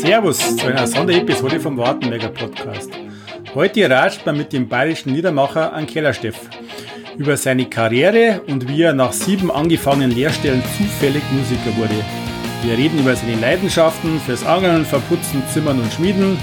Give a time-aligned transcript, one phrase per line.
[0.00, 2.90] Servus zu einer Sonderepisode vom Wartenberger Podcast.
[3.54, 6.36] Heute ratscht man mit dem bayerischen Liedermacher an Kellersteff
[7.18, 12.02] über seine Karriere und wie er nach sieben angefangenen Lehrstellen zufällig Musiker wurde.
[12.62, 16.38] Wir reden über seine Leidenschaften fürs Angeln, Verputzen, Zimmern und Schmieden,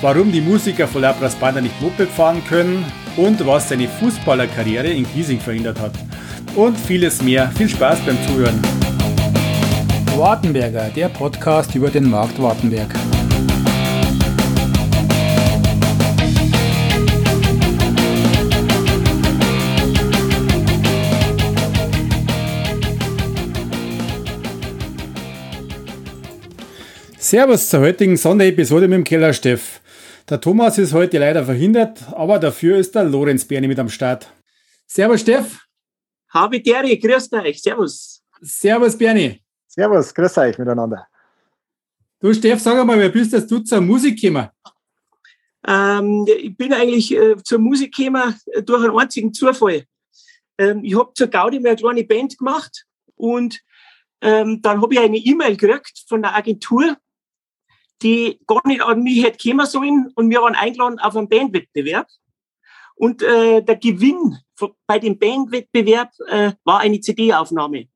[0.00, 2.84] warum die Musiker von Labras Banda nicht Moped fahren können
[3.16, 5.92] und was seine Fußballerkarriere in Giesing verhindert hat.
[6.56, 7.52] Und vieles mehr.
[7.56, 8.89] Viel Spaß beim Zuhören.
[10.16, 12.88] Wartenberger, der Podcast über den Markt Wartenberg.
[27.18, 29.80] Servus zur heutigen Sonderepisode mit dem Kellersteff.
[30.28, 34.30] Der Thomas ist heute leider verhindert, aber dafür ist der Lorenz Berni mit am Start.
[34.86, 35.60] Servus Steff.
[36.30, 38.22] Habe Deri, grüß euch, servus.
[38.40, 39.40] Servus Berni.
[39.72, 41.06] Servus, grüß euch miteinander.
[42.18, 44.48] Du Steff, sag mal, wer bist du zur Musik gekommen?
[45.64, 49.84] Ähm, ich bin eigentlich äh, zur Musik gekommen äh, durch einen einzigen Zufall.
[50.58, 53.60] Ähm, ich habe zur Gaudi mal eine kleine Band gemacht und
[54.22, 56.96] ähm, dann habe ich eine E-Mail gekriegt von der Agentur,
[58.02, 62.08] die gar nicht an mich hätte kommen sollen und wir waren eingeladen auf einen Bandwettbewerb.
[62.96, 64.36] Und äh, der Gewinn
[64.88, 67.86] bei dem Bandwettbewerb äh, war eine CD-Aufnahme.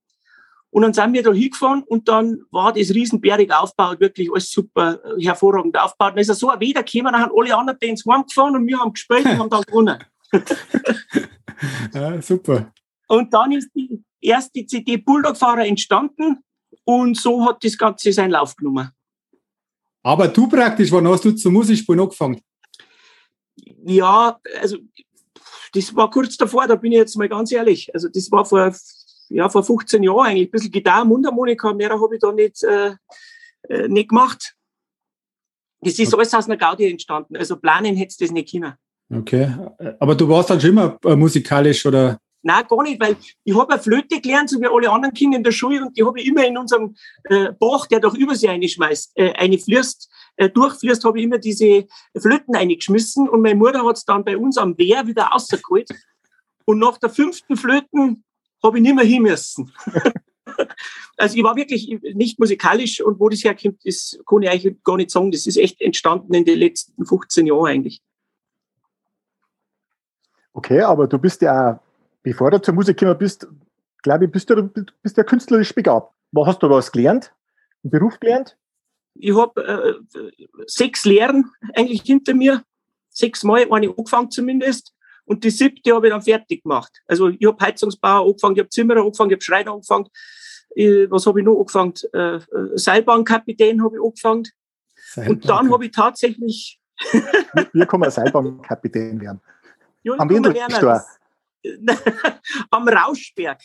[0.74, 4.98] Und dann sind wir da hingefahren und dann war das riesenberg aufgebaut, wirklich alles super
[5.04, 6.10] äh, hervorragend aufgebaut.
[6.10, 8.66] Und dann ist er so ein Weder gekommen, dann haben alle anderen Bands heimgefahren und
[8.66, 10.04] wir haben gespielt und haben dann gewonnen.
[11.94, 12.72] ja, super.
[13.06, 16.38] Und dann ist die erste CD Bulldog-Fahrer entstanden
[16.82, 18.90] und so hat das Ganze seinen Lauf genommen.
[20.02, 22.40] Aber du praktisch, wann hast du zur Musikspielen angefangen?
[23.84, 24.78] Ja, also
[25.72, 27.94] das war kurz davor, da bin ich jetzt mal ganz ehrlich.
[27.94, 28.74] Also das war vor,
[29.34, 30.48] ja, vor 15 Jahren eigentlich.
[30.48, 32.94] Ein bisschen Gitarre, Mundharmonika, mehr habe ich da nicht, äh,
[33.68, 34.54] äh, nicht gemacht.
[35.80, 36.16] Das ist okay.
[36.16, 37.36] alles aus einer Gaudi entstanden.
[37.36, 38.74] Also planen hätte das nicht können.
[39.12, 39.52] Okay.
[39.98, 42.18] Aber du warst dann schon immer äh, musikalisch oder?
[42.42, 45.44] Nein, gar nicht, weil ich habe eine Flöte gelernt, so wie alle anderen Kinder in
[45.44, 46.94] der Schule, und die habe ich immer in unserem
[47.24, 51.38] äh, Bach, der doch über sie einschmeißt, äh, eine flirst, äh, durchflirst, habe ich immer
[51.38, 51.86] diese
[52.16, 55.88] Flöten eingeschmissen und meine Mutter hat es dann bei uns am Wehr wieder rausgeholt.
[56.66, 58.24] Und nach der fünften Flöten
[58.64, 59.72] habe ich nicht mehr hin müssen.
[61.16, 64.96] also ich war wirklich nicht musikalisch und wo das herkommt, das kann ich eigentlich gar
[64.96, 65.30] nicht sagen.
[65.30, 68.00] Das ist echt entstanden in den letzten 15 Jahren eigentlich.
[70.52, 71.80] Okay, aber du bist ja
[72.24, 73.46] bevor du zur Musik gekommen bist,
[74.02, 74.68] glaube ich, bist du
[75.02, 76.12] bist ja künstlerisch begabt.
[76.36, 77.32] Hast du was gelernt?
[77.84, 78.56] Einen Beruf gelernt?
[79.14, 80.32] Ich habe äh,
[80.66, 82.64] sechs Lehren eigentlich hinter mir.
[83.10, 84.92] Sechs Mal, eine angefangen zumindest.
[85.24, 86.92] Und die siebte habe ich dann fertig gemacht.
[87.06, 90.08] Also ich habe Heizungsbauer angefangen, ich habe Zimmerer angefangen, ich habe Schreiner angefangen.
[90.74, 91.94] Ich, was habe ich noch angefangen?
[92.12, 92.40] Äh, äh
[92.74, 94.44] Seilbahnkapitän habe ich angefangen.
[94.94, 96.80] Seilbahn und dann habe ich tatsächlich...
[97.72, 99.40] Wir können Seilbahnkapitän werden.
[100.02, 101.04] Ja, Am Windelsteuer.
[102.70, 103.60] am Rauschberg.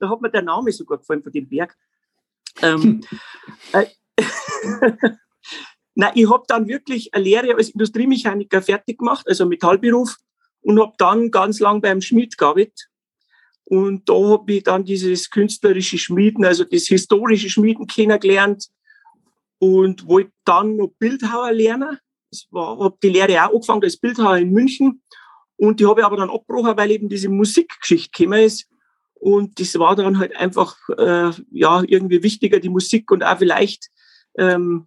[0.00, 1.76] Da hat mir der Name so gut gefallen von dem Berg.
[2.62, 3.00] Ähm,
[3.72, 3.86] äh,
[5.94, 10.16] Nein, ich habe dann wirklich eine Lehre als Industriemechaniker fertig gemacht, also Metallberuf,
[10.68, 12.90] und habe dann ganz lang beim Schmied gearbeitet.
[13.64, 18.66] Und da habe ich dann dieses künstlerische Schmieden, also das historische Schmieden kennengelernt
[19.58, 21.98] und wollte dann noch Bildhauer lernen.
[22.30, 25.02] Ich habe die Lehre auch angefangen als Bildhauer in München
[25.56, 28.68] und die habe ich aber dann abgebrochen, weil eben diese Musikgeschichte gekommen ist.
[29.14, 33.88] Und das war dann halt einfach äh, ja irgendwie wichtiger, die Musik und auch vielleicht
[34.36, 34.86] ähm,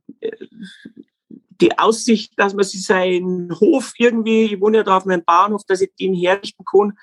[1.62, 5.64] die Aussicht, dass man sich seinen Hof irgendwie, ich wohne ja da auf meinem Bahnhof,
[5.66, 6.98] dass ich den herrichten kann.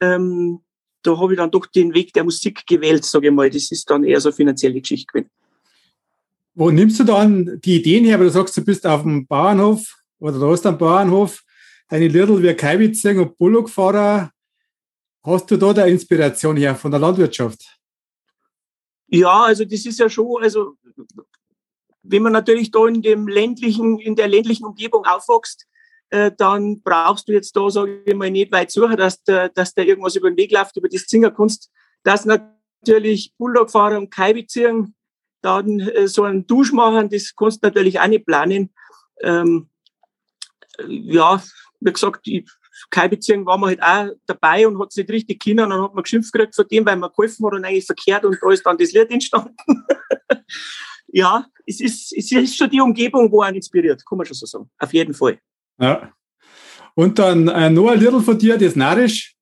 [0.00, 0.60] Ähm,
[1.02, 3.50] da habe ich dann doch den Weg der Musik gewählt, sage ich mal.
[3.50, 5.30] Das ist dann eher so eine finanzielle Geschichte gewesen.
[6.54, 9.96] Wo nimmst du dann die Ideen her, weil du sagst, du bist auf dem Bahnhof
[10.18, 11.44] oder du hast einen Bahnhof
[11.88, 14.30] eine Lidl wie Kaiwitzing und Bullockfahrer.
[15.22, 17.78] Hast du da der Inspiration her von der Landwirtschaft?
[19.08, 20.74] Ja, also das ist ja schon, also
[22.02, 25.66] wenn man natürlich da in dem ländlichen, in der ländlichen Umgebung aufwächst,
[26.10, 29.74] äh, dann brauchst du jetzt da, sage ich mal, nicht weit suchen, dass da, dass
[29.74, 31.70] da irgendwas über den Weg läuft, über das Zingerkunst,
[32.02, 34.94] dass natürlich Bulldogfahrer und Kaiwitzing
[35.42, 38.72] dann äh, so einen Dusch machen, das kannst du natürlich auch nicht planen.
[39.20, 39.68] Ähm,
[40.86, 41.42] ja,
[41.80, 42.46] wie gesagt, die
[42.90, 45.64] Kai-Beziehung war man halt auch dabei und hat es nicht richtig können.
[45.64, 48.24] Und dann hat man geschimpft gekriegt von dem, weil man geholfen hat und eigentlich verkehrt
[48.24, 49.54] und da ist dann das Lied entstanden.
[51.08, 54.46] ja, es ist, es ist schon die Umgebung, wo einen inspiriert, kann man schon so
[54.46, 54.70] sagen.
[54.78, 55.38] Auf jeden Fall.
[55.80, 56.12] Ja.
[56.94, 59.34] Und dann äh, noch ein Little von dir, das Narisch.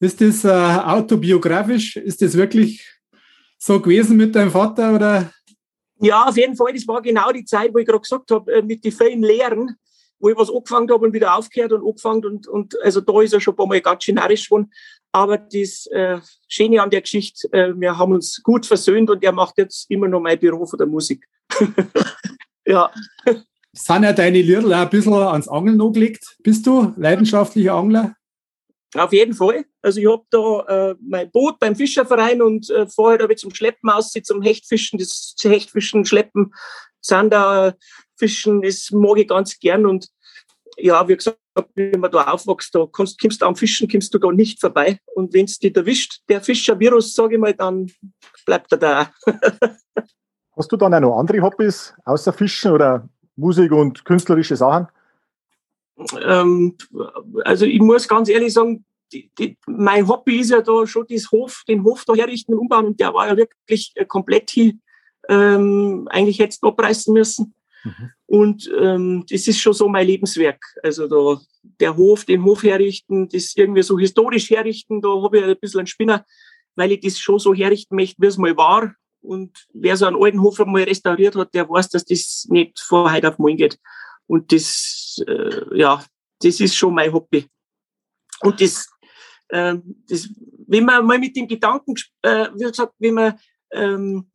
[0.00, 1.96] Ist das äh, autobiografisch?
[1.96, 2.84] Ist das wirklich
[3.58, 5.30] so gewesen mit deinem Vater oder
[6.00, 6.72] Ja, auf jeden Fall.
[6.72, 9.76] Das war genau die Zeit, wo ich gerade gesagt habe, äh, mit den vielen Lehren,
[10.18, 13.32] wo ich was angefangen habe und wieder aufgehört und angefangen und, und also da ist
[13.32, 14.72] er schon ein paar Mal ganz schön narrisch geworden.
[15.12, 16.18] Aber das äh,
[16.48, 20.08] Schöne an der Geschichte, äh, wir haben uns gut versöhnt und er macht jetzt immer
[20.08, 21.26] noch mein Büro von der Musik.
[22.66, 22.90] ja.
[23.74, 26.36] Sind ja deine Lieder auch ein bisschen ans Angeln angelegt?
[26.42, 28.14] Bist du leidenschaftlicher Angler?
[28.94, 29.64] Auf jeden Fall.
[29.80, 33.54] Also ich habe da äh, mein Boot beim Fischerverein und äh, vorher habe ich zum
[33.54, 36.52] Schleppen aussieht, zum Hechtfischen, das Hechtfischen, Schleppen,
[37.00, 37.76] Sander,
[38.16, 39.86] Fischen, das mag ich ganz gern.
[39.86, 40.08] Und
[40.76, 41.38] ja, wie gesagt,
[41.74, 44.98] wenn man da aufwächst, da kannst, kommst du am Fischen, kommst du da nicht vorbei.
[45.14, 47.90] Und wenn es dich erwischt, der Fischervirus, sage ich mal, dann
[48.46, 49.10] bleibt er da.
[50.56, 54.88] Hast du dann auch noch andere Hobbys außer Fischen oder Musik und künstlerische Sachen?
[56.20, 56.76] Ähm,
[57.44, 61.30] also ich muss ganz ehrlich sagen, die, die, mein Hobby ist ja da schon das
[61.30, 64.72] Hof, den Hof da herrichten und umbauen und der war ja wirklich äh, komplett hier.
[65.28, 67.54] Ähm, eigentlich hätte es abreißen müssen.
[67.84, 68.10] Mhm.
[68.26, 70.64] Und ähm, das ist schon so mein Lebenswerk.
[70.82, 71.40] Also da,
[71.80, 75.80] der Hof, den Hof herrichten, das irgendwie so historisch herrichten, da habe ich ein bisschen
[75.80, 76.24] einen Spinner,
[76.74, 78.94] weil ich das schon so herrichten möchte, wie es mal war.
[79.20, 83.12] Und wer so einen alten Hof einmal restauriert hat, der weiß, dass das nicht von
[83.12, 83.78] heute auf morgen geht.
[84.26, 86.04] Und das, äh, ja,
[86.40, 87.46] das ist schon mein Hobby.
[88.40, 88.88] Und das,
[89.48, 89.76] äh,
[90.08, 90.28] das
[90.66, 93.38] wenn man mal mit dem Gedanken, äh, wie gesagt, wenn man,
[93.72, 94.30] ähm,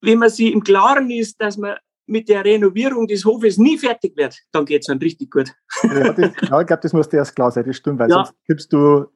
[0.00, 1.76] wenn man sich im Klaren ist, dass man
[2.10, 5.52] mit der Renovierung des Hofes nie fertig wird, dann geht es dann richtig gut.
[5.82, 8.16] Ja, das, ja ich glaube, das muss dir erst klar sein, das stimmt, weil ja.
[8.16, 9.06] sonst gibst du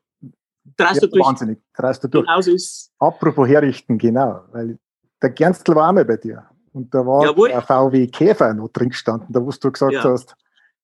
[0.77, 1.25] Dreist du durch.
[1.25, 2.27] Wahnsinnig, dreist du durch.
[2.27, 4.79] Genau so ist Apropos herrichten, genau, weil
[5.21, 6.45] der Gernstl war auch mal bei dir.
[6.73, 7.51] Und da war Jawohl.
[7.51, 10.03] der VW Käfer noch drin gestanden, da wo du gesagt ja.
[10.03, 10.35] hast,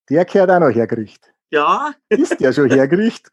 [0.09, 1.33] der gehört auch noch hergerichtet.
[1.51, 1.93] Ja.
[2.09, 3.33] Ist der schon hergerichtet?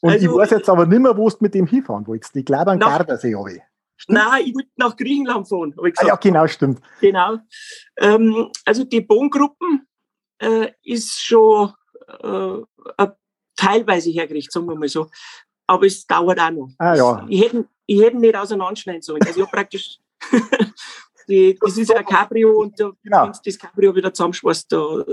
[0.00, 2.34] Und also, ich weiß jetzt aber nicht mehr, wo du mit dem hinfahren wolltest.
[2.34, 3.60] Ich glaube an Gardasee habe ich.
[4.06, 5.74] Nein, ich wollte nach Griechenland fahren.
[5.76, 6.80] Ah, ja, genau, stimmt.
[7.00, 7.38] Genau.
[7.96, 9.86] Ähm, also die Bohngruppen
[10.38, 11.72] äh, ist schon
[12.22, 13.08] äh,
[13.56, 15.08] teilweise hergerichtet, sagen wir mal so.
[15.66, 16.68] Aber es dauert auch noch.
[16.78, 17.26] Ah, ja.
[17.28, 19.22] Ich hätte, ich hätte nicht auseinanderschneiden sollen.
[19.22, 19.98] Also ich habe praktisch,
[21.28, 23.24] die, das ist ja ein Cabrio und da, genau.
[23.24, 25.04] wenn du das Cabrio wieder zusammenschweißt, da,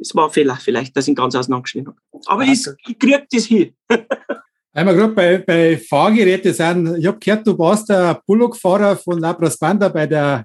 [0.00, 2.00] es war ein Fehler vielleicht, dass ich ihn ganz auseinandergeschnitten habe.
[2.26, 3.76] Aber ah, ich, ich kriege das hin.
[4.84, 9.56] Wir gerade bei, bei Fahrgeräten sind, ich habe gehört, du warst der Bullock-Fahrer von Labras
[9.58, 10.44] Banda bei der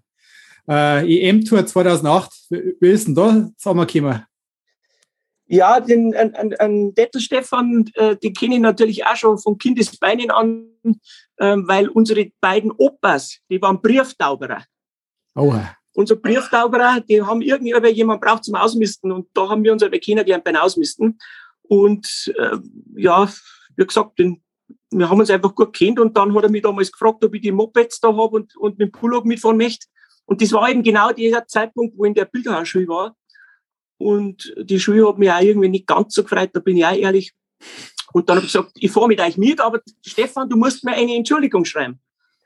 [0.69, 2.31] äh, EM-Tour 2008.
[2.49, 4.23] Wie ist denn da zusammengekommen?
[5.47, 9.57] Ja, den an, an, an Dettel Stefan, äh, den kenne ich natürlich auch schon von
[9.57, 10.65] Kindesbeinen an,
[11.35, 14.63] äh, weil unsere beiden Opas, die waren Brieftauberer.
[15.35, 15.53] Oh.
[15.93, 19.99] Unser Brieftauberer, die haben irgendwie jemand braucht zum Ausmisten und da haben wir uns aber
[19.99, 21.19] kennengelernt beim Ausmisten.
[21.63, 22.57] Und äh,
[22.95, 23.29] ja,
[23.75, 24.41] wie gesagt, den,
[24.91, 27.41] wir haben uns einfach gut kennt und dann hat er mich damals gefragt, ob ich
[27.41, 29.87] die Mopeds da habe und, und mit dem Pullover mitfahren möchte.
[30.25, 33.15] Und das war eben genau dieser Zeitpunkt, wo in der Bildhauerschule war.
[33.97, 36.95] Und die Schule hat mich auch irgendwie nicht ganz so gefreut, da bin ich auch
[36.95, 37.33] ehrlich.
[38.13, 40.93] Und dann habe ich gesagt, ich fahre mit euch mit, aber Stefan, du musst mir
[40.93, 41.99] eine Entschuldigung schreiben.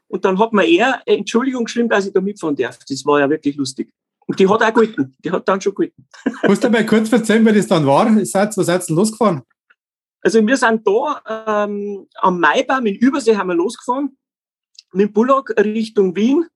[0.07, 2.77] Und dann hat mir er eine Entschuldigung geschrieben, dass ich da mitfahren darf.
[2.87, 3.91] Das war ja wirklich lustig.
[4.27, 5.15] Und die hat auch gehalten.
[5.23, 6.07] Die hat dann schon gehalten.
[6.47, 8.15] Musst du mal kurz erzählen, wer das dann war?
[8.15, 9.43] Was seid ihr losgefahren?
[10.25, 14.17] Also wir sind da ähm, am Maibaum in Übersee haben wir losgefahren
[14.91, 16.47] mit dem Bullock Richtung Wien.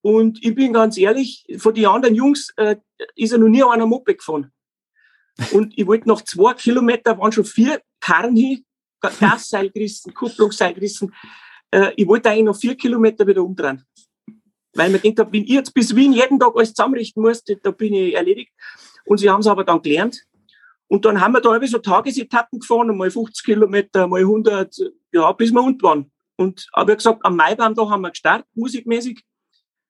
[0.00, 2.74] Und ich bin ganz ehrlich, von den anderen Jungs äh,
[3.14, 4.50] ist er noch nie an einem Moped gefahren.
[5.52, 8.64] Und ich wollte nach zwei Kilometern, waren schon vier Karren hin,
[9.00, 11.14] Gasseil gerissen, Kupplungsseil gerissen.
[11.70, 13.84] Äh, ich wollte eigentlich noch vier Kilometer wieder umdrehen.
[14.74, 17.70] Weil mir gedacht habe, wenn ich jetzt bis Wien jeden Tag alles zusammenrichten muss, da
[17.70, 18.52] bin ich erledigt.
[19.04, 20.24] Und sie haben es aber dann gelernt.
[20.88, 24.74] Und dann haben wir da so Tagesetappen gefahren, mal 50 Kilometer, mal 100,
[25.12, 26.10] ja, bis wir unten waren.
[26.36, 29.22] Und aber gesagt, am Maibaum da haben wir gestartet, musikmäßig.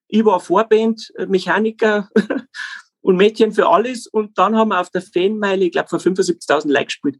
[0.07, 2.09] Ich war Vorband, äh, Mechaniker
[3.01, 4.07] und Mädchen für alles.
[4.07, 7.19] Und dann haben wir auf der Fanmeile, ich glaube, vor 75.000 Like gespielt.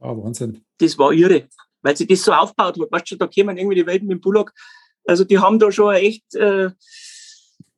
[0.00, 0.64] Ah, oh, Wahnsinn.
[0.78, 1.48] Das war irre,
[1.82, 2.90] weil sie das so aufgebaut hat.
[2.90, 4.52] Weißt du, da kämen irgendwie die Welten mit dem Bullock.
[5.04, 6.70] Also die haben da schon echt, äh,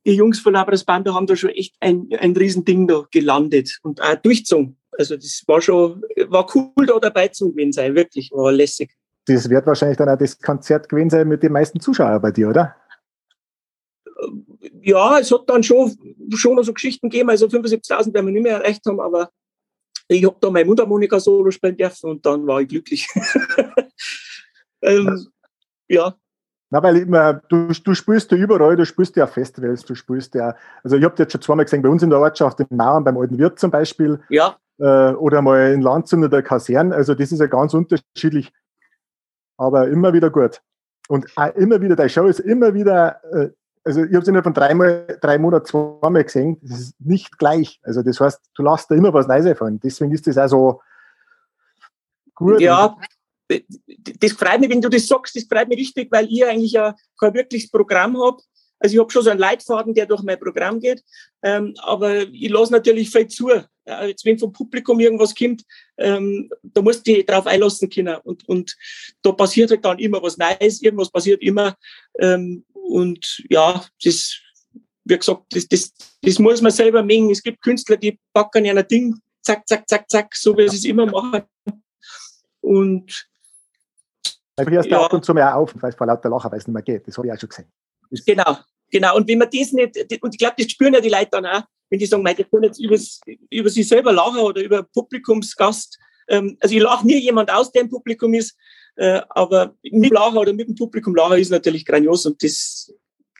[0.05, 4.01] die Jungs von Labras Banda haben da schon echt ein, ein Riesending da gelandet und
[4.01, 4.77] auch durchzogen.
[4.97, 8.91] Also das war schon, war cool da dabei zu gewesen sein, wirklich, war lässig.
[9.25, 12.49] Das wird wahrscheinlich dann auch das Konzert gewesen sein mit den meisten Zuschauern bei dir,
[12.49, 12.75] oder?
[14.81, 15.95] Ja, es hat dann schon,
[16.35, 19.29] schon noch so Geschichten gegeben, also 75.000 werden wir nicht mehr erreicht haben, aber
[20.07, 23.07] ich habe da mein Mundharmonika-Solo spielen dürfen und dann war ich glücklich.
[24.81, 25.27] ähm,
[25.87, 26.15] ja.
[26.69, 30.55] Na, weil immer, du, du spielst ja überall, du spielst ja Festivals, du spielst ja,
[30.83, 33.17] also ich habe jetzt schon zweimal gesehen, bei uns in der Ortschaft, in Mauern, beim
[33.17, 34.19] Alten Wirt zum Beispiel.
[34.29, 36.91] Ja oder mal in Landshut oder Kasern.
[36.91, 38.51] Also das ist ja ganz unterschiedlich,
[39.57, 40.61] aber immer wieder gut.
[41.07, 43.49] Und auch immer wieder, deine Show ist immer wieder äh,
[43.83, 46.57] also ich habe sie nur von dreimal, drei Monaten zweimal gesehen.
[46.61, 47.79] Das ist nicht gleich.
[47.83, 49.79] Also das heißt, du lässt da immer was Neues einfallen.
[49.83, 50.81] Deswegen ist das auch so
[52.33, 52.61] gut.
[52.61, 52.95] Ja,
[53.47, 56.95] das freut mich, wenn du das sagst, das freut mich richtig, weil ich eigentlich ja
[57.19, 58.37] kein wirkliches Programm habe.
[58.79, 61.03] Also ich habe schon so einen Leitfaden, der durch mein Programm geht,
[61.41, 63.49] ähm, aber ich lasse natürlich viel zu.
[63.85, 65.63] Ja, jetzt wenn vom Publikum irgendwas kommt,
[65.97, 68.15] ähm, da musst du dich drauf einlassen können.
[68.23, 68.77] Und, und
[69.21, 71.75] da passiert halt dann immer was Neues, irgendwas passiert immer.
[72.19, 74.39] Ähm, und ja, das,
[75.03, 77.31] wie gesagt, das, das, das muss man selber mengen.
[77.31, 80.77] Es gibt Künstler, die packen ja ein Ding, zack, zack, zack, zack, so wie sie
[80.77, 81.43] es immer machen.
[82.61, 83.27] Und
[84.55, 85.03] weil du hörst ja.
[85.03, 87.07] ab und zu mehr auf, weil es vor lauter Lachen, weil es nicht mehr geht.
[87.07, 87.71] Das habe ich auch schon gesehen.
[88.25, 88.57] Genau,
[88.91, 89.15] genau.
[89.15, 91.63] Und wenn man das nicht, und ich glaube, das spüren ja die Leute dann auch,
[91.93, 92.97] wenn die sagen, ich kann jetzt über,
[93.51, 95.99] über sich selber lachen oder über Publikumsgast.
[96.27, 98.57] Ähm, also ich lache nie jemand aus, der im Publikum ist,
[98.95, 102.91] äh, aber mit dem Lachen oder mit dem Publikum lachen ist natürlich grandios und das,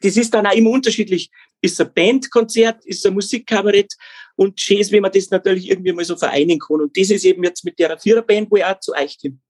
[0.03, 1.31] das ist dann auch immer unterschiedlich.
[1.61, 3.91] Ist ein Bandkonzert, ist ein Musikkabarett
[4.35, 6.81] und schön ist, wenn man das natürlich irgendwie mal so vereinen kann.
[6.81, 9.41] Und das ist eben jetzt mit der Viererband, wo ich auch zu euch bin.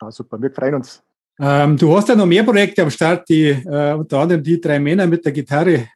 [0.00, 1.02] Ah, super, wir freuen uns.
[1.38, 4.78] Ähm, du hast ja noch mehr Projekte am Start, die äh, unter anderem die drei
[4.78, 5.88] Männer mit der Gitarre.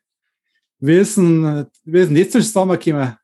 [0.80, 3.16] Wie ist denn, wie ist jetzt zusammengekommen?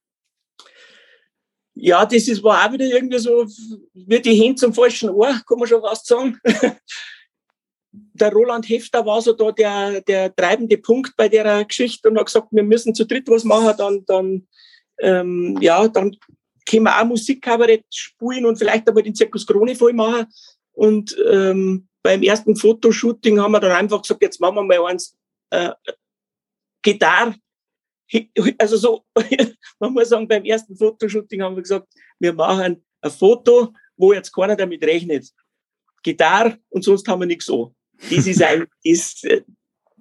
[1.75, 3.47] Ja, das ist, war auch wieder irgendwie so,
[3.93, 6.39] wie die Hände zum falschen Ohr, kann man schon fast sagen.
[7.93, 12.27] der Roland Hefter war so da der, der treibende Punkt bei der Geschichte und hat
[12.27, 14.47] gesagt, wir müssen zu dritt was machen, dann, dann,
[15.01, 16.17] ähm, ja, dann
[16.69, 20.27] können wir auch Musikkabarett spielen und vielleicht einmal den Zirkus Krone voll machen.
[20.73, 25.17] Und ähm, beim ersten Fotoshooting haben wir dann einfach gesagt, jetzt machen wir mal eins
[25.51, 25.73] äh,
[26.83, 27.35] Gitarre.
[28.59, 29.05] Also so,
[29.81, 34.33] man muss sagen, beim ersten Fotoshooting haben wir gesagt, wir machen ein Foto, wo jetzt
[34.33, 35.29] keiner damit rechnet.
[36.03, 37.75] Gitarre und sonst haben wir nichts so.
[38.11, 39.43] Das ist eigentlich das, äh,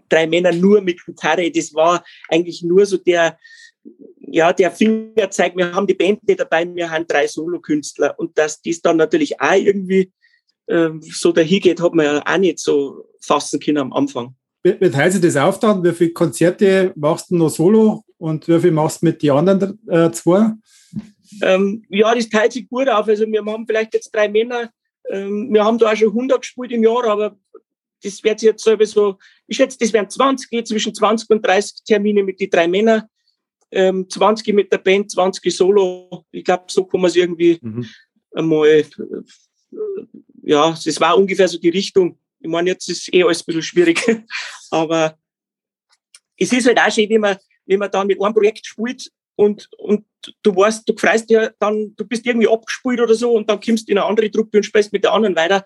[0.10, 1.50] drei Männer nur mit Gitarre.
[1.52, 3.38] Das war eigentlich nur so der,
[4.20, 5.56] ja, der Fingerzeig.
[5.56, 8.18] Wir haben die Band nicht dabei, wir haben drei Solokünstler.
[8.20, 10.12] Und dass das dann natürlich auch irgendwie
[10.68, 14.36] ähm, so dahin geht, hat man ja auch nicht so fassen können am Anfang.
[14.66, 15.84] Wie, teilt sich das auf dann?
[15.84, 19.80] Wie viele Konzerte machst du noch solo und wie viel machst du mit den anderen
[19.88, 20.54] äh, zwei?
[21.44, 23.08] Ähm, ja, das teilt sich gut auf.
[23.08, 24.72] Also wir haben vielleicht jetzt drei Männer.
[25.10, 27.38] Ähm, wir haben da auch schon 100 gespielt im Jahr, aber
[28.02, 32.40] das wird jetzt sowieso, ich schätze, das werden 20, zwischen 20 und 30 Termine mit
[32.40, 33.04] den drei Männern.
[33.70, 36.26] Ähm, 20 mit der Band, 20 solo.
[36.32, 37.86] Ich glaube, so kann man es irgendwie mhm.
[38.34, 38.84] einmal äh,
[40.42, 42.18] ja, das war ungefähr so die Richtung.
[42.46, 44.06] Ich meine, jetzt ist eh alles ein bisschen schwierig.
[44.70, 45.18] Aber
[46.38, 49.68] es ist halt auch schön, wenn man, wenn man dann mit einem Projekt spielt und,
[49.80, 50.06] und
[50.44, 53.88] du weißt, du freust ja dann, du bist irgendwie abgespielt oder so und dann kommst
[53.88, 55.66] du in eine andere Truppe und spielst mit der anderen weiter.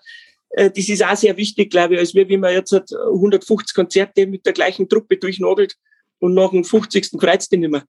[0.50, 4.26] Äh, das ist auch sehr wichtig, glaube ich, als wie wenn man jetzt 150 Konzerte
[4.26, 5.76] mit der gleichen Truppe durchnagelt
[6.18, 7.08] und nach dem 50.
[7.20, 7.84] freut es nicht mehr.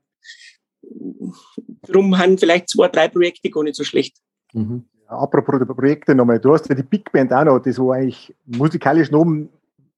[1.83, 4.17] Darum haben vielleicht zwei, drei Projekte gar nicht so schlecht.
[4.51, 8.33] Mhm apropos Projekte nochmal, du hast ja die Big Band auch noch, die so eigentlich
[8.45, 9.25] musikalisch noch,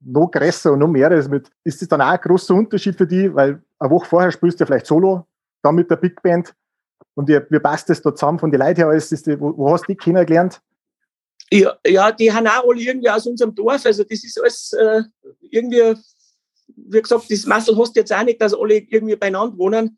[0.01, 1.29] noch größer und noch mehr ist.
[1.29, 3.33] Mit, ist das dann auch ein großer Unterschied für dich?
[3.33, 5.25] Weil eine Woche vorher spielst du ja vielleicht solo,
[5.61, 6.53] dann mit der Big Band.
[7.15, 8.87] Und wie, wie passt das da zusammen von den Leuten her?
[8.87, 10.59] Alles, die, wo, wo, hast du die kennengelernt?
[11.51, 13.85] Ja, ja, die haben auch alle irgendwie aus unserem Dorf.
[13.85, 15.03] Also das ist alles äh,
[15.41, 15.93] irgendwie,
[16.75, 19.97] wie gesagt, das Massel hast du jetzt auch nicht, dass alle irgendwie beieinander wohnen.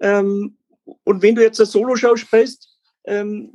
[0.00, 0.58] Ähm,
[1.04, 2.68] und wenn du jetzt eine Solo-Show spielst,
[3.04, 3.50] ähm,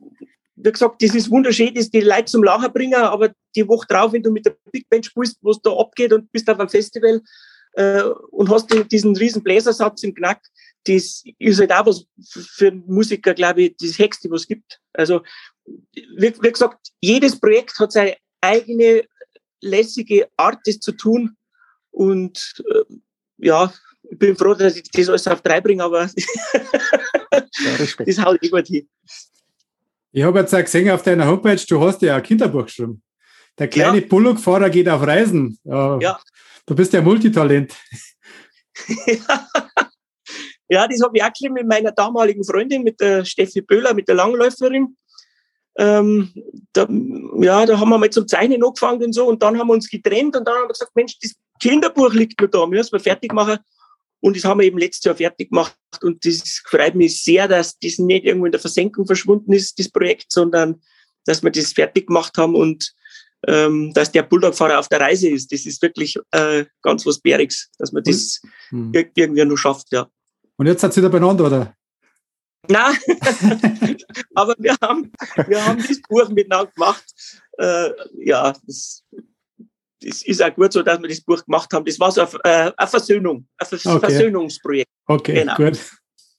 [0.56, 4.14] wie gesagt, das ist wunderschön, das die Leute zum Lachen bringen, aber die Woche drauf,
[4.14, 6.70] wenn du mit der Big Band spielst, wo es da abgeht und bist auf einem
[6.70, 7.22] Festival
[7.74, 10.42] äh, und hast diesen riesen Bläsersatz im Knack,
[10.86, 14.80] das ist halt auch was für Musiker, glaube ich, das Höchste, was es gibt.
[14.94, 15.22] Also,
[15.66, 19.04] wie, wie gesagt, jedes Projekt hat seine eigene
[19.62, 21.36] lässige Art, das zu tun
[21.92, 22.84] und äh,
[23.38, 23.74] ja,
[24.10, 26.04] ich bin froh, dass ich das alles auf drei bringe, aber
[27.32, 28.88] ja, das haut eh gut hin.
[30.16, 33.04] Ich habe jetzt auch gesehen auf deiner Homepage, du hast ja ein Kinderbuch geschrieben.
[33.60, 34.08] Der kleine ja.
[34.08, 35.60] Bullock-Fahrer geht auf Reisen.
[35.66, 36.18] Ja.
[36.66, 37.76] Du bist ja Multitalent.
[40.70, 44.08] ja, das habe ich auch geschrieben mit meiner damaligen Freundin, mit der Steffi Böhler, mit
[44.08, 44.96] der Langläuferin.
[45.78, 46.32] Ähm,
[46.72, 46.88] da,
[47.42, 49.90] ja, da haben wir mal zum Zeichnen angefangen und so und dann haben wir uns
[49.90, 53.34] getrennt und dann haben wir gesagt, Mensch, das Kinderbuch liegt nur da, müssen wir fertig
[53.34, 53.58] machen.
[54.26, 55.78] Und das haben wir eben letztes Jahr fertig gemacht.
[56.02, 59.88] Und das freut mich sehr, dass das nicht irgendwo in der Versenkung verschwunden ist, das
[59.88, 60.82] Projekt, sondern
[61.26, 62.92] dass wir das fertig gemacht haben und
[63.48, 65.52] ähm, dass der Bulldog-Fahrer auf der Reise ist.
[65.52, 68.42] Das ist wirklich äh, ganz was Bäriges, dass man das
[68.72, 68.94] mhm.
[68.96, 70.08] irgendwie nur schafft, ja.
[70.56, 71.76] Und jetzt hat sie da beieinander, oder?
[72.68, 72.98] Nein,
[74.34, 75.12] aber wir haben,
[75.46, 77.06] wir haben das Buch miteinander gemacht.
[77.60, 77.92] Äh,
[78.26, 79.04] ja, das
[80.02, 81.86] das ist auch gut so, dass wir das Buch gemacht haben.
[81.86, 84.00] Das war so eine, eine Versöhnung, ein Vers okay.
[84.00, 84.90] Versöhnungsprojekt.
[85.08, 85.56] Okay, genau.
[85.56, 85.80] gut.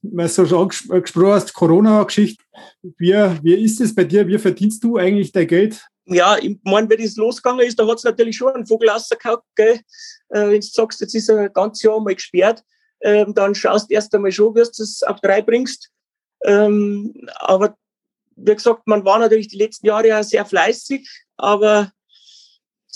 [0.02, 2.42] Weil du schon angesprochen hast, Corona-Geschichte.
[2.82, 4.26] Wie, wie ist es bei dir?
[4.28, 5.84] Wie verdienst du eigentlich dein Geld?
[6.04, 9.40] Ja, ich meine, wenn das losgegangen ist, da hat es natürlich schon einen Vogel rausgehauen,
[9.56, 9.80] gell?
[10.28, 12.62] Äh, wenn du sagst, jetzt ist er ein ganzes Jahr mal gesperrt,
[13.00, 15.90] ähm, dann schaust du erst einmal schon, wie du es auf drei bringst.
[16.44, 17.76] Ähm, aber
[18.36, 21.90] wie gesagt, man war natürlich die letzten Jahre ja sehr fleißig, aber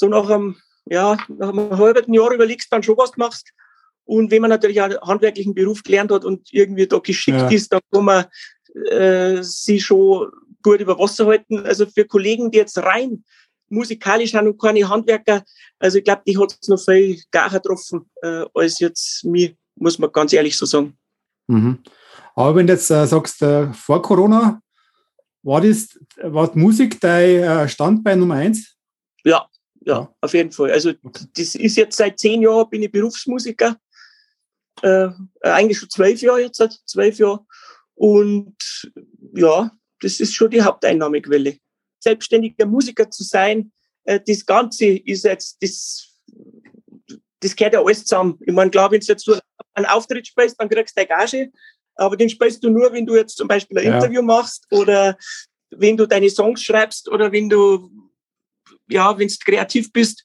[0.00, 3.52] so nach einem, ja, nach einem halben Jahr überlegst du dann schon, was du machst.
[4.04, 7.49] Und wenn man natürlich einen handwerklichen Beruf gelernt hat und irgendwie da geschickt ja.
[7.49, 8.25] ist, dann kann man
[8.88, 10.30] äh, sie schon
[10.62, 11.64] gut über Wasser halten.
[11.64, 13.25] Also für Kollegen, die jetzt rein
[13.69, 15.45] musikalisch haben und keine Handwerker,
[15.78, 19.99] also ich glaube, die hat es noch viel gar getroffen äh, als jetzt mir, muss
[19.99, 20.99] man ganz ehrlich so sagen.
[21.47, 21.78] Mhm.
[22.35, 24.61] Aber wenn du jetzt äh, sagst, äh, vor Corona,
[25.42, 28.76] war das war Musik dein äh, Standbein Nummer eins?
[29.25, 29.47] Ja,
[29.81, 30.71] ja, auf jeden Fall.
[30.73, 30.93] Also
[31.37, 33.77] das ist jetzt seit zehn Jahren bin ich Berufsmusiker.
[34.83, 35.09] Äh,
[35.43, 37.47] eigentlich schon zwölf Jahre jetzt, seit zwölf Jahren.
[37.95, 38.57] Und
[39.35, 39.71] ja,
[40.01, 41.59] das ist schon die Haupteinnahmequelle.
[41.99, 43.73] Selbstständiger Musiker zu sein,
[44.05, 46.09] äh, das Ganze ist jetzt, das,
[47.41, 48.39] das gehört ja alles zusammen.
[48.41, 49.39] Ich meine, klar, wenn du jetzt so
[49.75, 51.53] einen Auftritt spielst, dann kriegst du eine Gage,
[51.97, 53.95] aber den spielst du nur, wenn du jetzt zum Beispiel ein ja.
[53.97, 55.17] Interview machst oder
[55.71, 57.91] wenn du deine Songs schreibst oder wenn du,
[58.90, 60.25] ja, wenn du kreativ bist.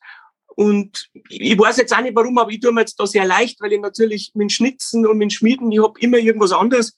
[0.56, 3.60] Und ich weiß jetzt auch nicht warum, aber ich tue mir jetzt da sehr leicht,
[3.62, 6.96] weil ich natürlich mit Schnitzen und mit Schmieden, ich habe immer irgendwas anderes.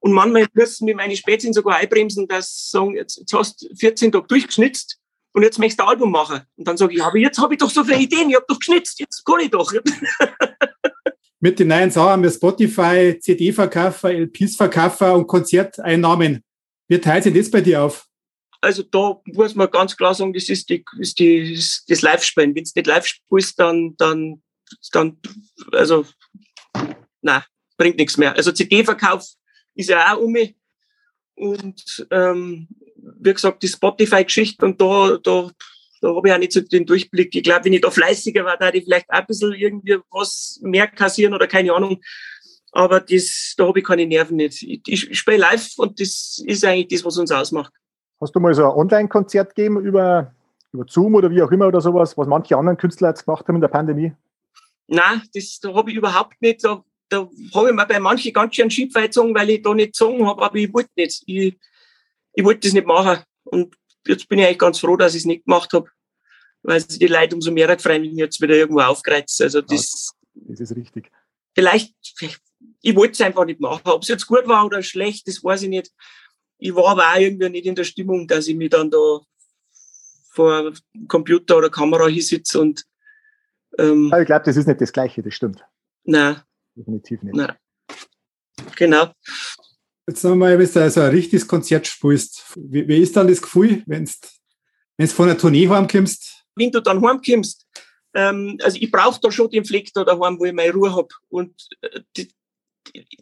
[0.00, 4.12] Und manchmal müssen mir meine Spätzchen sogar einbremsen, dass sagen, jetzt, jetzt hast du 14
[4.12, 4.98] Tage durchgeschnitzt
[5.32, 6.40] und jetzt möchtest du ein Album machen.
[6.56, 8.58] Und dann sage ich, aber jetzt habe ich doch so viele Ideen, ich habe doch
[8.58, 9.72] geschnitzt, jetzt kann ich doch.
[11.40, 16.42] Mit den neuen Sachen haben wir Spotify, CD-Verkäufer, LPs-Verkäufer und Konzerteinnahmen.
[16.88, 18.07] Wie teilt sich das bei dir auf?
[18.60, 21.54] Also da muss man ganz klar sagen, das ist, die, ist die,
[21.88, 22.54] das Live-Spielen.
[22.54, 24.42] Wenn du nicht live spielst, dann, dann,
[24.92, 25.18] dann,
[25.72, 26.04] also,
[27.20, 27.42] nein,
[27.76, 28.34] bringt nichts mehr.
[28.34, 29.24] Also CD-Verkauf
[29.74, 30.56] ist ja auch um mich.
[31.36, 35.50] Und ähm, wie gesagt, die Spotify-Geschichte und da, da
[36.00, 37.34] da habe ich auch nicht so den Durchblick.
[37.34, 39.98] Ich glaube, wenn ich da fleißiger war, da hätte ich vielleicht auch ein bisschen irgendwie
[40.10, 42.00] was mehr kassieren oder keine Ahnung.
[42.72, 44.62] Aber das, da habe ich keine Nerven nicht.
[44.62, 47.72] Ich, ich spiele live und das ist eigentlich das, was uns ausmacht.
[48.20, 50.34] Hast du mal so ein Online-Konzert gegeben über,
[50.72, 53.56] über Zoom oder wie auch immer oder sowas, was manche anderen Künstler jetzt gemacht haben
[53.56, 54.12] in der Pandemie?
[54.88, 56.64] Nein, das da habe ich überhaupt nicht.
[56.64, 60.26] Da, da habe ich mir bei manchen ganz schön Schiebfeitzungen, weil ich da nicht gesungen
[60.26, 61.22] habe, aber ich wollte nicht.
[61.26, 61.56] Ich,
[62.32, 63.22] ich wollte das nicht machen.
[63.44, 63.74] Und
[64.06, 65.88] jetzt bin ich eigentlich ganz froh, dass ich es nicht gemacht habe,
[66.62, 69.44] weil sich die Leute umso mehr gefreut, wenn ich jetzt wieder irgendwo aufkreize.
[69.44, 71.10] Also das, das ist richtig.
[71.54, 71.94] Vielleicht,
[72.80, 73.82] ich wollte es einfach nicht machen.
[73.84, 75.92] Ob es jetzt gut war oder schlecht, das weiß ich nicht.
[76.58, 79.20] Ich war aber auch irgendwie nicht in der Stimmung, dass ich mich dann da
[80.30, 80.72] vor
[81.06, 82.84] Computer oder Kamera hier sitze und
[83.78, 85.64] ähm, ich glaube, das ist nicht das Gleiche, das stimmt.
[86.04, 86.40] Nein.
[86.74, 87.34] Definitiv nicht.
[87.34, 87.54] Nein.
[88.76, 89.12] Genau.
[90.06, 93.82] Jetzt nochmal, wenn du also ein richtiges Konzert spielst, wie, wie ist dann das Gefühl,
[93.86, 96.44] wenn du von einer Tournee heimkommst?
[96.56, 97.66] Wenn du dann heimkommst,
[98.14, 101.08] ähm, also ich brauche da schon den Fleck da daheim, wo ich meine Ruhe habe.
[101.28, 102.30] Und äh, die,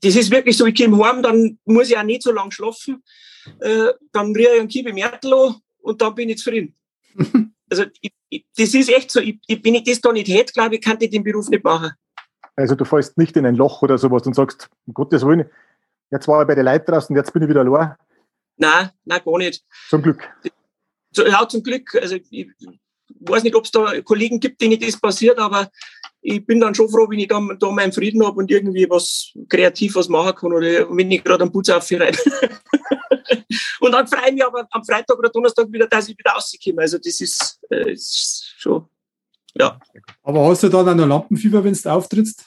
[0.00, 3.02] das ist wirklich so, ich komme heim, dann muss ich auch nicht so lange schlafen.
[3.60, 6.74] Äh, dann rühre ich einen Kiebe Märtel an und dann bin ich zufrieden.
[7.70, 10.76] also ich, ich, das ist echt so, ich, wenn ich das da nicht hätte, glaube
[10.76, 11.92] ich, kann ich den Beruf nicht machen.
[12.56, 15.48] Also du fällst nicht in ein Loch oder sowas und sagst, um Gottes Willen,
[16.10, 17.94] Jetzt war ich bei den Leuten draußen, jetzt bin ich wieder allein.
[18.56, 19.64] Nein, nein, gar nicht.
[19.88, 20.28] Zum Glück.
[21.14, 21.94] Ja, zum Glück.
[22.00, 22.48] Also ich
[23.20, 25.70] weiß nicht, ob es da Kollegen gibt, denen das passiert, aber
[26.20, 29.32] ich bin dann schon froh, wenn ich da, da meinen Frieden habe und irgendwie was
[29.48, 32.18] kreativ was machen kann oder wenn ich gerade am Putz aufreite.
[33.80, 36.82] und dann freue ich mich aber am Freitag oder Donnerstag wieder, dass ich wieder rauskomme.
[36.82, 38.86] Also das ist, äh, ist schon,
[39.54, 39.78] ja.
[40.22, 42.44] Aber hast du dann noch Lampenfieber, wenn du auftrittst?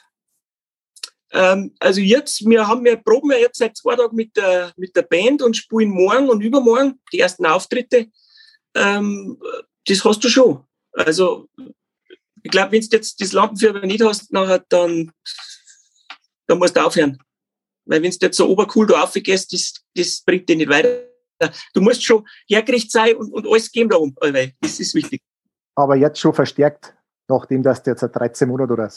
[1.31, 4.95] Ähm, also jetzt, wir haben wir proben ja jetzt seit zwei Tagen mit der, mit
[4.95, 8.07] der Band und spielen morgen und übermorgen die ersten Auftritte.
[8.75, 9.39] Ähm,
[9.89, 10.63] das hast du schon.
[10.93, 11.47] Also
[12.43, 15.11] ich glaube, wenn du jetzt das Lampenfieber nicht hast, nachher, dann,
[16.47, 17.17] dann musst du aufhören.
[17.85, 21.05] Weil wenn du jetzt so obercool da aufgehst, das, das bringt dich nicht weiter.
[21.73, 24.13] Du musst schon hergerichtet sein und, und alles geben da um.
[24.61, 25.21] Das ist wichtig.
[25.75, 26.93] Aber jetzt schon verstärkt,
[27.29, 28.91] nachdem dass du jetzt 13 Monate oder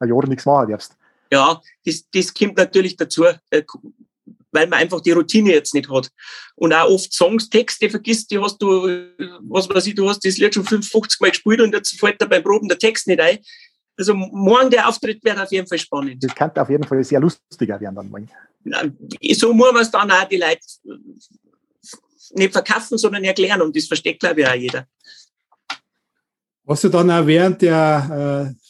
[0.00, 0.96] ein Jahr nichts machen darfst.
[1.32, 3.62] Ja, das, das kommt natürlich dazu, äh,
[4.56, 6.10] weil man einfach die Routine jetzt nicht hat.
[6.54, 9.08] Und auch oft Songs, Texte vergisst, die hast du,
[9.48, 12.26] was weiß ich, du hast das Lied schon 55 Mal gespielt und jetzt fällt da
[12.26, 13.38] beim Proben der Text nicht ein.
[13.98, 16.24] Also morgen der Auftritt wird auf jeden Fall spannend.
[16.24, 18.30] Das könnte auf jeden Fall sehr lustiger werden dann morgen.
[19.34, 20.60] So muss man es dann auch die Leute
[22.34, 24.86] nicht verkaufen, sondern erklären und das versteht, glaube ich, auch jeder.
[26.66, 28.65] Hast du dann auch während der äh,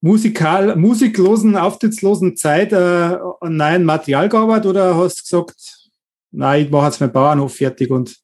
[0.00, 5.90] musikal, musiklosen, auftrittslosen Zeit äh, an neuen Material gearbeitet oder hast du gesagt,
[6.30, 8.16] nein, ich mache jetzt meinen Bauernhof fertig und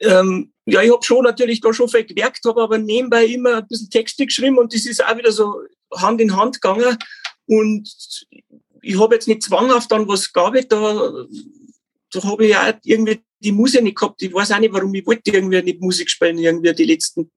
[0.00, 3.68] ähm, ja, ich habe schon natürlich da schon viel gewerkt, habe aber nebenbei immer ein
[3.68, 5.62] bisschen Texte geschrieben und das ist auch wieder so
[5.94, 6.96] Hand in Hand gegangen.
[7.46, 8.26] Und
[8.82, 11.26] ich habe jetzt nicht zwanghaft dann was gab, da,
[12.12, 14.22] da habe ich auch irgendwie die Musik nicht gehabt.
[14.22, 17.30] Ich weiß auch nicht, warum ich wollte irgendwie nicht Musik spielen, irgendwie die letzten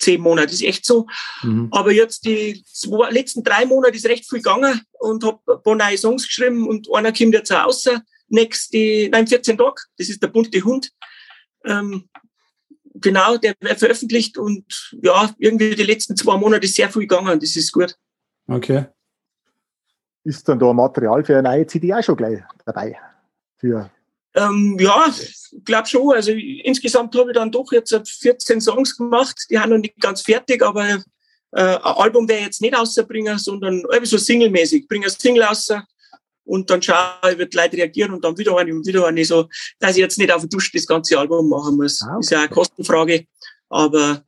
[0.00, 0.48] zehn Monate.
[0.48, 1.06] Das ist echt so.
[1.42, 1.68] Mhm.
[1.70, 5.76] Aber jetzt die zwei, letzten drei Monate ist recht viel gegangen und habe ein paar
[5.76, 7.88] neue Songs geschrieben und einer kommt jetzt auch raus.
[8.28, 9.82] Nächste, nein, 14 Tage.
[9.98, 10.90] Das ist der bunte Hund.
[11.64, 12.08] Ähm,
[12.94, 14.64] genau, der wird veröffentlicht und
[15.02, 17.38] ja, irgendwie die letzten zwei Monate ist sehr viel gegangen.
[17.38, 17.94] Das ist gut.
[18.46, 18.86] Okay.
[20.24, 22.98] Ist dann da Material für eine neue CD auch schon gleich dabei?
[23.56, 23.90] Für
[24.34, 26.14] ähm, ja, ich glaube schon.
[26.14, 29.46] Also insgesamt habe ich dann doch jetzt 14 Songs gemacht.
[29.50, 30.98] Die haben noch nicht ganz fertig, aber äh,
[31.52, 34.82] ein Album werde ich jetzt nicht rausbringen, sondern so singlemäßig.
[34.82, 35.68] Ich bringe ein Single raus
[36.44, 39.24] und dann schaue ich, wie die Leute reagieren und dann wieder eine und wieder eine,
[39.24, 42.00] so, dass ich jetzt nicht auf den Dusch das ganze Album machen muss.
[42.02, 42.20] Ah, okay.
[42.20, 43.26] Ist ja eine Kostenfrage.
[43.68, 44.22] Aber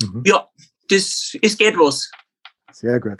[0.00, 0.22] mhm.
[0.24, 0.48] ja,
[0.88, 2.10] das, es geht was.
[2.72, 3.18] Sehr gut.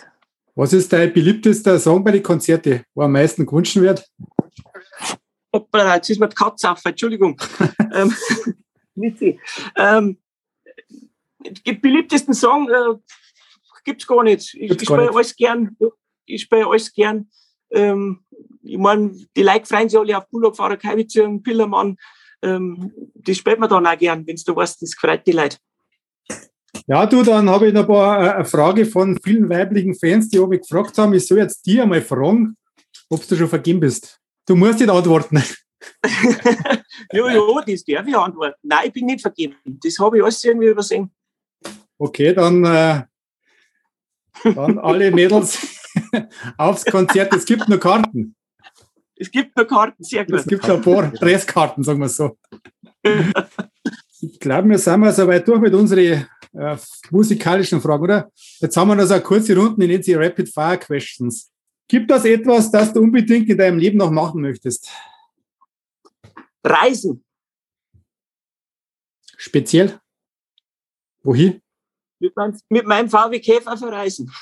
[0.55, 4.05] Was ist dein beliebtester Song bei den Konzerten, wo am meisten gewünscht wird?
[5.53, 7.41] Hoppala, jetzt ist mir die Katze auf, Entschuldigung.
[7.93, 8.15] ähm,
[9.77, 10.19] ähm,
[11.67, 12.99] den beliebtesten Song äh,
[13.85, 14.55] gibt es gar nicht.
[14.55, 15.77] Ich, ich spiele alles gern.
[16.27, 17.29] Ich spiele alles gern.
[17.71, 18.25] Ähm,
[18.63, 21.97] ich meine, die Leute freuen sich alle auf Bullockfahrer, Kaiwitzirn, Pillermann.
[22.43, 25.57] Ähm, das spielt man dann auch gern, wenn du weißt, das freut die Leute.
[26.87, 30.29] Ja, du, dann habe ich noch ein paar, äh, eine Frage von vielen weiblichen Fans,
[30.29, 31.15] die mich gefragt haben.
[31.15, 32.57] Ich soll jetzt dir einmal fragen,
[33.09, 34.20] ob du schon vergeben bist.
[34.47, 35.43] Du musst nicht antworten.
[37.13, 38.57] jo, jo, das darf ich antworten.
[38.63, 39.57] Nein, ich bin nicht vergeben.
[39.65, 41.11] Das habe ich alles irgendwie übersehen.
[41.99, 43.03] Okay, dann, äh,
[44.43, 45.59] dann alle Mädels
[46.57, 47.33] aufs Konzert.
[47.35, 48.35] Es gibt nur Karten.
[49.17, 50.41] Es gibt nur Karten, sehr gut.
[50.41, 52.39] Es gibt ein paar Presskarten, sagen wir so.
[54.21, 56.77] ich glaube, wir sind mal so weit durch mit unseren äh,
[57.11, 58.31] musikalischen Fragen, oder?
[58.61, 61.51] Jetzt haben wir noch so eine kurze Runde, nenne sie Rapid Fire Questions.
[61.91, 64.89] Gibt es etwas, das du unbedingt in deinem Leben noch machen möchtest?
[66.63, 67.25] Reisen.
[69.37, 69.99] Speziell?
[71.25, 71.61] Wohin?
[72.21, 74.33] Mit, mein, mit meinem VW Käfer verreisen.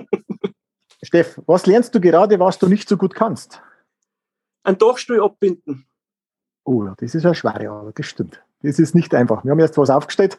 [1.02, 3.60] Steff, was lernst du gerade, was du nicht so gut kannst?
[4.62, 5.86] Ein Dachstuhl abbinden.
[6.64, 8.42] Oh, das ist ja schwer, aber das stimmt.
[8.62, 9.44] Das ist nicht einfach.
[9.44, 10.38] Wir haben jetzt was aufgestellt.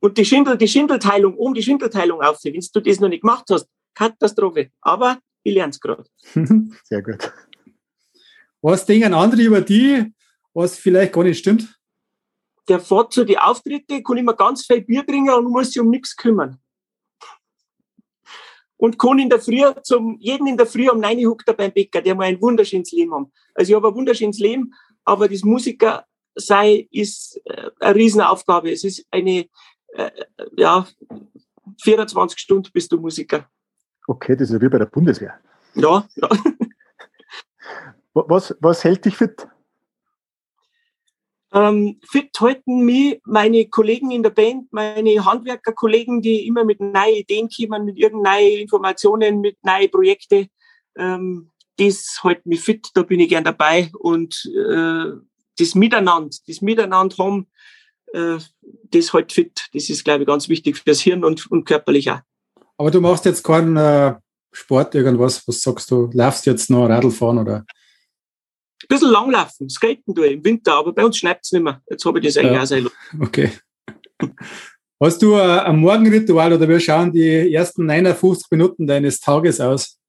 [0.00, 3.44] Und die, Schindel, die Schindelteilung, um die Schindelteilung aufzunehmen, wenn du das noch nicht gemacht
[3.50, 4.70] hast, Katastrophe.
[4.80, 6.04] Aber ich lerne es gerade.
[6.84, 7.32] Sehr gut.
[8.60, 10.12] Was denken andere über die,
[10.54, 11.78] was vielleicht gar nicht stimmt?
[12.68, 15.90] Der fährt zu den Auftritte, kann immer ganz viel Bier bringen und muss sich um
[15.90, 16.62] nichts kümmern
[18.82, 21.54] und kann in der Früh zum, jeden in der Früh um 9 Uhr huckt er
[21.54, 23.32] beim Bäcker, der mal ein wunderschönes Leben haben.
[23.54, 24.74] Also ich habe ein wunderschönes Leben,
[25.04, 28.72] aber das Musiker sei ist äh, eine Riesenaufgabe.
[28.72, 29.46] Es ist eine,
[29.94, 30.10] äh,
[30.56, 30.84] ja,
[31.80, 33.48] 24 Stunden bist du Musiker.
[34.06, 35.38] Okay, das ist ja wie bei der Bundeswehr.
[35.74, 36.28] Ja, ja.
[38.14, 39.48] Was, was hält dich fit?
[41.54, 47.14] Ähm, fit halten mich meine Kollegen in der Band, meine Handwerkerkollegen, die immer mit neuen
[47.14, 50.48] Ideen kommen, mit irgendeinen Informationen, mit neuen Projekten.
[50.96, 53.90] Ähm, das hält mich fit, da bin ich gern dabei.
[53.98, 55.12] Und äh,
[55.58, 57.46] das Miteinander, das Miteinander haben,
[58.12, 58.38] äh,
[58.90, 59.68] das hält fit.
[59.74, 62.20] Das ist, glaube ich, ganz wichtig fürs Hirn und, und körperlich auch.
[62.82, 64.16] Aber du machst jetzt keinen äh,
[64.50, 67.58] Sport, irgendwas, was sagst du, laufst jetzt noch Radl fahren oder?
[67.58, 71.80] ein bisschen langlaufen, skaten du im Winter, aber bei uns schneit es nicht mehr.
[71.88, 72.62] Jetzt habe ich das eigentlich ja.
[72.62, 72.90] auch sehr
[73.20, 73.52] Okay.
[75.00, 80.00] Hast du ein Morgenritual oder wir schauen die ersten 59 Minuten deines Tages aus?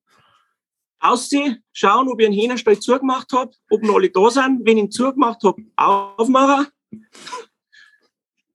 [1.00, 4.66] Aussehen, schauen, ob ich einen Hähnerstall zugemacht habe, ob noch alle da sind.
[4.66, 6.66] Wenn ich ihn zugemacht habe, aufmachen.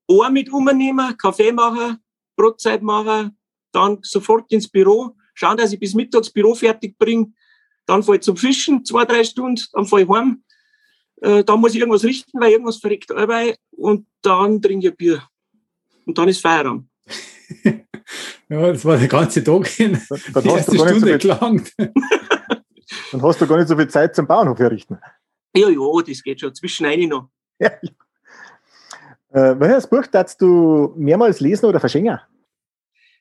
[0.09, 1.98] Ohr mit umnehmen, Kaffee machen,
[2.35, 3.38] Brotzeit machen,
[3.72, 7.33] dann sofort ins Büro, schauen, dass ich bis mittags Büro fertig bringe,
[7.87, 10.42] dann fahre ich zum Fischen, zwei, drei Stunden, dann fahre ich heim.
[11.20, 15.22] Äh, dann muss ich irgendwas richten, weil irgendwas verreckt dabei und dann trinke ich Bier.
[16.04, 16.88] Und dann ist Feierabend.
[17.64, 20.00] ja, das war der ganze Tag hin.
[20.09, 21.72] Dann, dann die erste Stunde so viel, gelangt.
[23.12, 24.98] dann hast du gar nicht so viel Zeit zum Bauernhof errichten.
[25.57, 26.54] Ja, ja, das geht schon.
[26.54, 27.31] Zwischen eine noch.
[27.59, 27.90] Ja, ja.
[29.31, 32.18] Äh, welches Buch darfst du mehrmals lesen oder verschenken?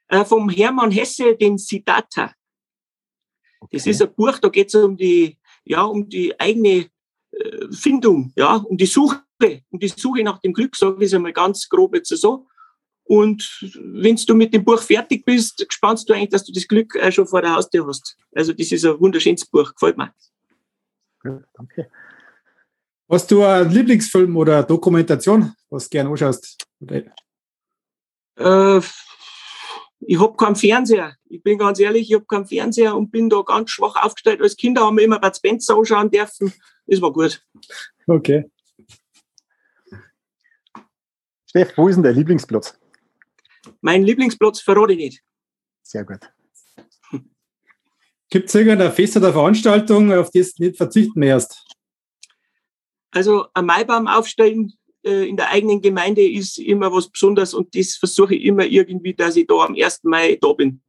[0.09, 2.33] Äh, vom Hermann Hesse, den Siddhartha.
[3.71, 6.89] Das ist ein Buch, da geht es um die, ja, um die eigene
[7.31, 9.23] äh, Findung, ja, um die Suche
[9.69, 12.47] Und die Suche nach dem Glück, sage ich einmal ganz grob jetzt so.
[13.03, 16.97] Und wenn du mit dem Buch fertig bist, spannst du eigentlich, dass du das Glück
[16.97, 18.17] auch schon vor der Haustür hast.
[18.33, 20.13] Also das ist ein wunderschönes Buch, gefällt mir.
[21.23, 21.89] Ja, danke.
[23.09, 26.57] Hast du einen Lieblingsfilm oder Dokumentation, was du gerne anschaust?
[28.35, 28.81] Äh,
[29.99, 31.15] ich habe keinen Fernseher.
[31.29, 34.41] Ich bin ganz ehrlich, ich habe keinen Fernseher und bin da ganz schwach aufgestellt.
[34.41, 36.53] Als Kinder haben wir immer Bud Spencer anschauen dürfen.
[36.85, 37.43] Das war gut.
[38.05, 38.49] Okay.
[41.45, 42.79] Steff, wo ist denn dein Lieblingsplatz?
[43.81, 45.23] Mein Lieblingsplatz verrate ich nicht.
[45.81, 46.19] Sehr gut.
[48.29, 51.65] Gibt es irgendeine Fest oder Veranstaltung, auf die du nicht verzichten möchtest?
[53.11, 54.73] Also ein Maibaum aufstellen
[55.07, 59.35] in der eigenen Gemeinde ist immer was Besonderes und das versuche ich immer irgendwie, dass
[59.35, 60.03] ich da am 1.
[60.03, 60.81] Mai da bin.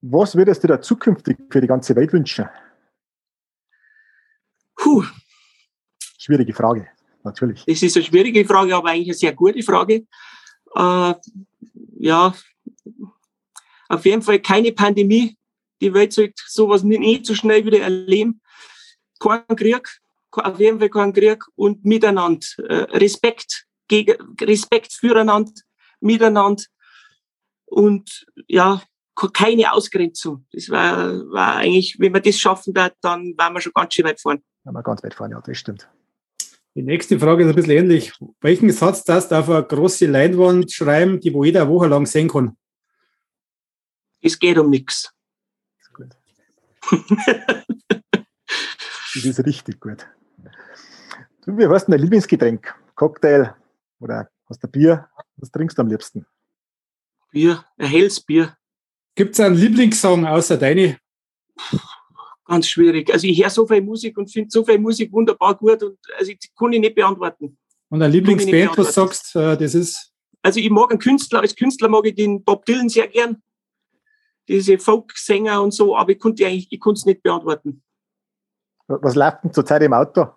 [0.00, 2.48] Was würdest du da zukünftig für die ganze Welt wünschen?
[4.74, 5.04] Puh,
[6.24, 6.86] Schwierige Frage,
[7.24, 7.64] natürlich.
[7.64, 10.06] das ist eine schwierige Frage, aber eigentlich eine sehr gute Frage.
[10.74, 11.14] Äh,
[11.98, 12.32] ja,
[13.88, 15.36] auf jeden Fall keine Pandemie.
[15.80, 18.40] Die Welt sollte sowas nicht, nicht so schnell wieder erleben.
[19.18, 20.00] Kein Krieg,
[20.38, 22.46] auf jeden Fall kein Krieg und miteinander.
[22.58, 25.52] Äh, Respekt, gegen, Respekt füreinander,
[26.00, 26.62] miteinander
[27.66, 28.82] und ja,
[29.14, 30.46] ke- keine Ausgrenzung.
[30.52, 34.04] Das war, war eigentlich, wenn wir das schaffen, wird, dann waren wir schon ganz schön
[34.06, 34.42] weit vorne.
[34.64, 35.88] Wenn wir ganz weit vorne, ja, das stimmt.
[36.74, 38.12] Die nächste Frage ist ein bisschen ähnlich.
[38.40, 42.06] Welchen Satz darfst du auf eine große Leinwand schreiben, die wo jeder eine Woche lang
[42.06, 42.56] sehen kann?
[44.22, 45.10] Es geht um nichts.
[49.14, 50.06] Das ist richtig gut.
[51.44, 52.74] Du, wie heißt denn dein Lieblingsgetränk?
[52.94, 53.54] Cocktail
[54.00, 55.08] oder hast du Bier?
[55.36, 56.26] Was trinkst du am liebsten?
[57.30, 58.56] Bier, ein helles Bier.
[59.14, 60.98] Gibt es einen Lieblingssong außer deine?
[62.46, 63.12] Ganz schwierig.
[63.12, 66.32] Also ich höre so viel Musik und finde so viel Musik wunderbar gut und also
[66.32, 67.56] ich kann ich nicht beantworten.
[67.88, 71.54] Und eine Lieblingsband, was du sagst, äh, das ist Also ich mag einen Künstler, als
[71.54, 73.42] Künstler mag ich den Bob Dylan sehr gern.
[74.48, 77.82] Diese Folksänger und so, aber ich konnte eigentlich, ich konnte es nicht beantworten.
[79.00, 80.28] Was läuft denn zurzeit im Auto?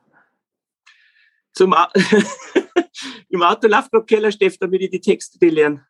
[1.53, 1.87] Zum Au
[3.29, 5.85] Im Auto läuft noch Kellersteff, damit ich die Texte die lerne.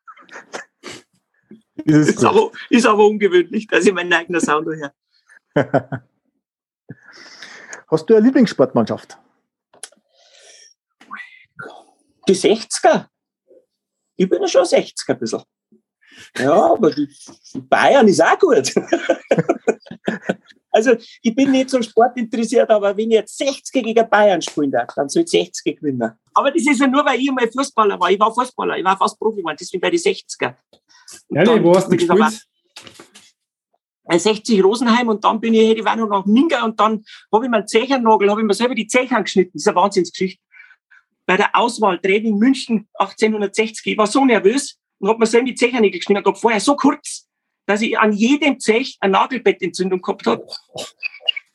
[1.75, 4.93] Ist Ist aber, ist aber ungewöhnlich, dass ich meinen eigenen Sound höre.
[7.88, 9.17] Hast du eine Lieblingssportmannschaft?
[12.28, 13.08] Die 60er.
[14.15, 15.43] Ich bin ja schon 60er ein bisschen.
[16.38, 17.08] Ja, aber die
[17.54, 18.73] Bayern ist auch gut.
[20.75, 24.71] also, ich bin nicht so Sport interessiert, aber wenn ich jetzt 60 gegen Bayern spielen
[24.71, 26.11] darf, dann soll ich 60 gewinnen.
[26.33, 28.11] Aber das ist ja nur, weil ich einmal Fußballer war.
[28.11, 30.55] Ich war Fußballer, ich war fast Profi geworden, deswegen bei die 60er.
[31.29, 32.45] Und dann wo hast du gespielt?
[34.05, 37.03] bei 60 Rosenheim und dann bin ich, hätte ich war noch nach Minga und dann
[37.31, 39.51] habe ich meinen Zechernagel, habe ich mir selber die Zechern geschnitten.
[39.53, 40.41] Das ist eine Wahnsinnsgeschichte.
[41.25, 45.55] Bei der Auswahl Training München 1860, ich war so nervös und habe mir selber die
[45.55, 47.24] Zechernägel geschnitten und habe vorher so kurz,
[47.65, 50.45] dass ich an jedem Zech eine Nagelbettentzündung gehabt habe.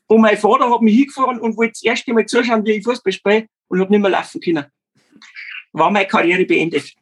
[0.06, 3.12] Und mein Vater hat mich hingefahren und wollte das erste Mal zuschauen, wie ich Fußball
[3.12, 4.64] spiele und habe nicht mehr laufen können.
[5.72, 6.92] War meine Karriere beendet.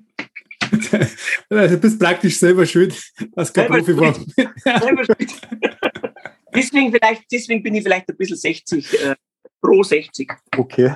[1.51, 2.94] Also, Du bist praktisch selber schuld,
[3.33, 4.81] dass du kein Selber Profi war.
[4.81, 5.33] Selber schuld.
[6.55, 9.14] deswegen, vielleicht, deswegen bin ich vielleicht ein bisschen 60, äh,
[9.62, 10.31] pro 60.
[10.59, 10.94] Okay.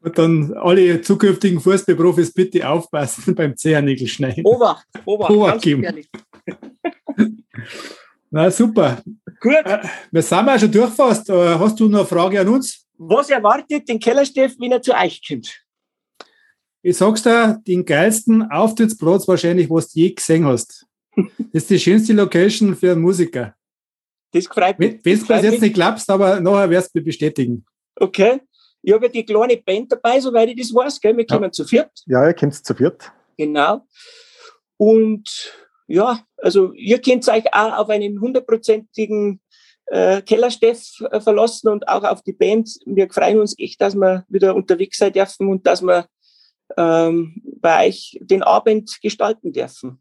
[0.00, 4.42] Und dann alle zukünftigen Fußballprofis bitte aufpassen beim Zehennägel schneiden.
[4.46, 6.06] Obacht, Obacht, Obacht ganz.
[8.30, 9.02] Na super.
[9.40, 9.64] Gut,
[10.12, 11.28] Wir sind auch schon durch fast.
[11.30, 12.86] Äh, Hast du noch eine Frage an uns?
[13.02, 15.62] was erwartet den Kellersteff, wenn er zu euch kommt?
[16.82, 20.86] Ich sag's dir, den geilsten Auftrittsplatz wahrscheinlich, was du je gesehen hast.
[21.16, 23.54] Das ist die schönste Location für einen Musiker.
[24.32, 25.00] Das freut mich.
[25.02, 27.64] Wenn du das jetzt nicht glaubst, aber nachher wirst du mir bestätigen.
[27.96, 28.40] Okay.
[28.82, 31.00] Ich habe ja die kleine Band dabei, soweit ich das weiß.
[31.00, 31.16] Gell?
[31.16, 31.34] Wir Ja.
[31.36, 31.90] kommen zu viert.
[32.06, 33.10] Ja, ihr kennt zu viert.
[33.36, 33.84] Genau.
[34.76, 35.52] Und
[35.90, 39.40] ja, also ihr könnt euch auch auf einen hundertprozentigen
[39.86, 42.70] äh, Kellersteff äh, verlassen und auch auf die Band.
[42.86, 46.06] Wir freuen uns echt, dass wir wieder unterwegs sein dürfen und dass wir
[46.76, 50.00] ähm, bei euch den Abend gestalten dürfen.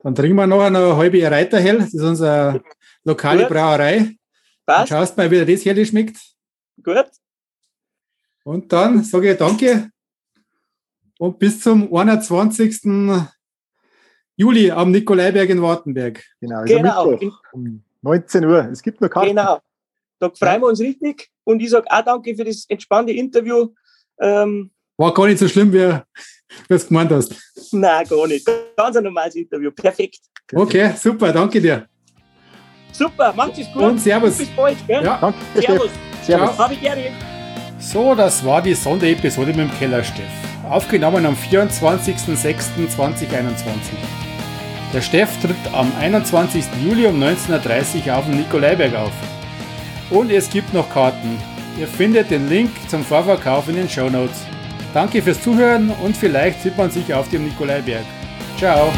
[0.00, 1.78] Dann trinken wir noch eine halbe Reiterhell.
[1.78, 2.60] Das ist unsere
[3.04, 3.50] lokale Gut.
[3.50, 3.98] Brauerei.
[3.98, 4.18] Dann
[4.66, 4.88] Passt?
[4.88, 6.16] schaust mal, wie das herrlich schmeckt.
[6.82, 7.06] Gut?
[8.42, 9.88] Und dann sage ich Danke
[11.18, 12.80] und bis zum 21.
[14.36, 16.22] Juli am Nikolaiberg in Wartenberg.
[16.40, 16.56] Genau.
[16.60, 17.10] Also Genau.
[17.10, 18.68] Mittwoch um 19 Uhr.
[18.72, 19.28] Es gibt noch Karten.
[19.30, 19.58] Genau.
[20.18, 21.28] Da freuen wir uns richtig.
[21.44, 23.68] Und ich sage auch danke für das entspannte Interview.
[24.20, 26.04] Ähm, War gar nicht so schlimm, wie du
[26.68, 27.34] es gemeint hast.
[27.72, 28.48] nein, gar nicht.
[28.76, 29.70] Ganz ein normales Interview.
[29.72, 30.20] Perfekt.
[30.54, 31.86] Okay, super, danke dir.
[32.92, 33.82] Super, macht es gut.
[33.82, 34.38] Und Servus.
[34.38, 34.76] Bis bald.
[34.86, 35.02] Gell?
[35.02, 35.38] Ja, Danke.
[35.60, 35.90] Servus.
[36.22, 36.58] Servus.
[36.58, 37.10] Habe ich gerne.
[37.80, 40.30] So, das war die Sonderepisode mit dem Kellersteff.
[40.68, 44.21] Aufgenommen am 24.06.2021.
[44.92, 46.64] Der Steff tritt am 21.
[46.84, 49.12] Juli um 19.30 Uhr auf dem Nikolaiberg auf.
[50.10, 51.38] Und es gibt noch Karten.
[51.80, 54.42] Ihr findet den Link zum Vorverkauf in den Show Notes.
[54.92, 58.04] Danke fürs Zuhören und vielleicht sieht man sich auf dem Nikolaiberg.
[58.58, 58.92] Ciao!